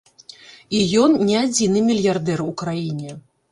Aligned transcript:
І 0.77 0.81
ён 1.01 1.11
не 1.27 1.35
адзіны 1.43 1.85
мільярдэр 1.91 2.45
у 2.49 2.51
краіне. 2.65 3.17